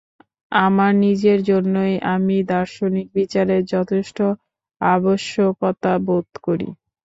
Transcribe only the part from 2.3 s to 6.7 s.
দার্শনিক বিচারের যথেষ্ট আবশ্যকতা বোধ করি।